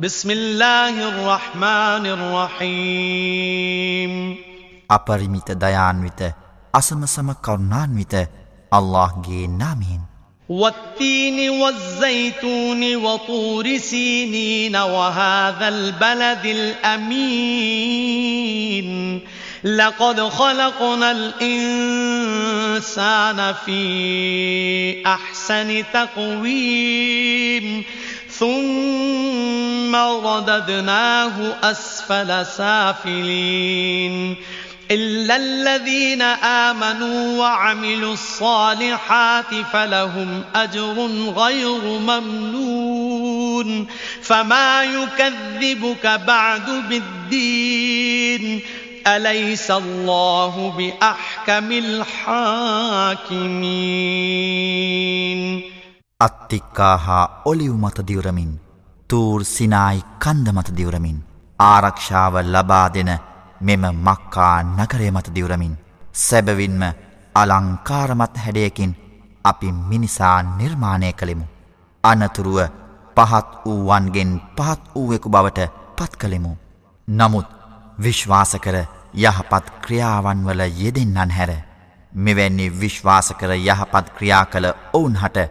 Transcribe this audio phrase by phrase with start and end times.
[0.00, 4.12] بسم الله الرحمن الرحيم.
[4.90, 6.34] أبرميت ديان ويت
[6.74, 8.14] أسم سم كرنان ويت
[8.74, 10.00] الله جي نامين
[10.48, 18.08] والتين والزيتون وطور سينين وهذا البلد الأمين.
[19.64, 27.84] لقد خلقنا الإنسان في أحسن تقويم.
[28.38, 29.17] ثم
[30.23, 34.35] رددناه أسفل سافلين
[34.91, 36.21] إلا الذين
[36.71, 41.07] آمنوا وعملوا الصالحات فلهم أجر
[41.37, 43.87] غير ممنون
[44.21, 48.61] فما يكذبك بعد بالدين
[49.07, 53.23] أليس الله بأحكم الحاكمين
[56.25, 58.51] අත්තික්කා හා ඔලිව් මත දිවරමින්
[59.10, 61.18] තූර් සිනායි කන්ද මත දිවරමින්
[61.58, 63.10] ආරක්ෂාව ලබා දෙන
[63.60, 65.74] මෙම මක්කා නගරය මත දිවරමින්
[66.14, 66.82] සැබවින්ම
[67.34, 68.92] අලංකාරමත් හැඩයකින්
[69.44, 71.46] අපි මිනිසා නිර්මාණය කළෙමු.
[72.04, 72.58] අනතුරුව
[73.16, 75.60] පහත් වූවන්ගෙන් පහත් වූවෙකු බවට
[75.96, 76.52] පත් කළෙමු.
[77.08, 77.48] නමුත්
[77.98, 78.76] විශ්වාස කර
[79.16, 81.52] යහපත් ක්‍රියාවන් වල යෙදෙන්නන් හැර
[82.12, 85.50] මෙවැන්නි විශ්වාස කර යහපත් ක්‍රියා කළ ඔවුන් හට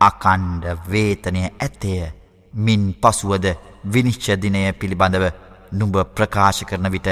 [0.00, 2.23] අකණ්ඩ වේතනය ඇත්තේය
[2.54, 3.46] මින් පසුවද
[3.86, 5.24] විනිශ්චදිනය පිළිබඳව
[5.72, 7.08] නුඹ ප්‍රකාශ කරන විට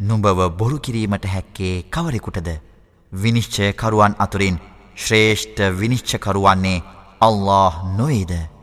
[0.00, 2.48] නුඹව බොරු කිරීමට හැක්කේ කවරෙකුටද?
[3.12, 4.58] විනිශ්චයකරුවන් අතුරින්
[4.96, 6.82] ශ්‍රේෂ්ඨ විනිශ්චකරුවන්නේ
[7.20, 8.53] අල්له නොවේද?